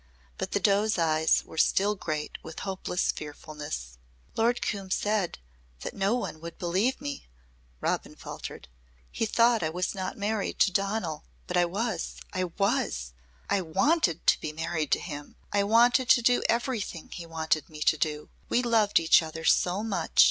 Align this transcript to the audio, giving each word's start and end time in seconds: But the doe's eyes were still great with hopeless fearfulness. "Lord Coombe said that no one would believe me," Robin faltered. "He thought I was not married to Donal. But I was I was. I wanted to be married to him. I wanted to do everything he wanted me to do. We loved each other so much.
But 0.39 0.53
the 0.53 0.59
doe's 0.59 0.97
eyes 0.97 1.43
were 1.45 1.59
still 1.59 1.93
great 1.93 2.39
with 2.41 2.61
hopeless 2.61 3.11
fearfulness. 3.11 3.99
"Lord 4.35 4.59
Coombe 4.63 4.89
said 4.89 5.37
that 5.81 5.93
no 5.93 6.15
one 6.15 6.41
would 6.41 6.57
believe 6.57 6.99
me," 6.99 7.27
Robin 7.81 8.15
faltered. 8.15 8.67
"He 9.11 9.27
thought 9.27 9.61
I 9.61 9.69
was 9.69 9.93
not 9.93 10.17
married 10.17 10.57
to 10.61 10.71
Donal. 10.71 11.25
But 11.45 11.55
I 11.55 11.65
was 11.65 12.15
I 12.33 12.45
was. 12.45 13.13
I 13.47 13.61
wanted 13.61 14.25
to 14.25 14.39
be 14.41 14.51
married 14.51 14.91
to 14.93 14.99
him. 14.99 15.35
I 15.53 15.61
wanted 15.63 16.09
to 16.09 16.23
do 16.23 16.41
everything 16.49 17.09
he 17.11 17.27
wanted 17.27 17.69
me 17.69 17.81
to 17.81 17.95
do. 17.95 18.31
We 18.49 18.63
loved 18.63 18.99
each 18.99 19.21
other 19.21 19.43
so 19.45 19.83
much. 19.83 20.19